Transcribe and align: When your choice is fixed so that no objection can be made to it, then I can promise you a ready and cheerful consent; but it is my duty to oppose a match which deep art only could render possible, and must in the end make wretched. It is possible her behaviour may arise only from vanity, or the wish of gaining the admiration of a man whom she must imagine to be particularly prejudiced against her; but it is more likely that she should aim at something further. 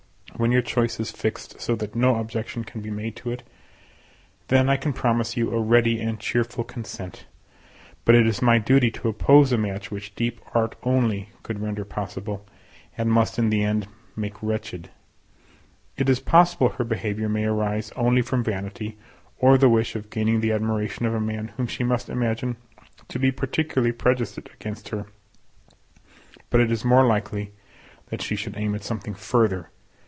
When 0.37 0.51
your 0.51 0.63
choice 0.63 0.99
is 0.99 1.11
fixed 1.11 1.61
so 1.61 1.75
that 1.75 1.93
no 1.93 2.15
objection 2.15 2.63
can 2.63 2.81
be 2.81 2.89
made 2.89 3.15
to 3.17 3.29
it, 3.31 3.43
then 4.47 4.69
I 4.71 4.77
can 4.77 4.91
promise 4.91 5.37
you 5.37 5.51
a 5.53 5.61
ready 5.61 5.99
and 6.01 6.19
cheerful 6.19 6.63
consent; 6.63 7.27
but 8.05 8.15
it 8.15 8.25
is 8.25 8.41
my 8.41 8.57
duty 8.57 8.89
to 8.91 9.07
oppose 9.09 9.51
a 9.51 9.57
match 9.57 9.91
which 9.91 10.15
deep 10.15 10.41
art 10.55 10.75
only 10.81 11.29
could 11.43 11.59
render 11.59 11.85
possible, 11.85 12.43
and 12.97 13.11
must 13.11 13.37
in 13.37 13.51
the 13.51 13.61
end 13.63 13.87
make 14.15 14.41
wretched. 14.41 14.89
It 15.95 16.09
is 16.09 16.19
possible 16.19 16.69
her 16.69 16.83
behaviour 16.85 17.29
may 17.29 17.45
arise 17.45 17.91
only 17.95 18.23
from 18.23 18.43
vanity, 18.43 18.97
or 19.37 19.59
the 19.59 19.69
wish 19.69 19.95
of 19.95 20.09
gaining 20.09 20.39
the 20.41 20.53
admiration 20.53 21.05
of 21.05 21.13
a 21.13 21.21
man 21.21 21.49
whom 21.57 21.67
she 21.67 21.83
must 21.83 22.09
imagine 22.09 22.55
to 23.09 23.19
be 23.19 23.31
particularly 23.31 23.91
prejudiced 23.91 24.39
against 24.39 24.89
her; 24.89 25.05
but 26.49 26.59
it 26.59 26.71
is 26.71 26.83
more 26.83 27.05
likely 27.05 27.51
that 28.07 28.23
she 28.23 28.35
should 28.35 28.57
aim 28.57 28.73
at 28.73 28.83
something 28.83 29.13
further. 29.13 29.69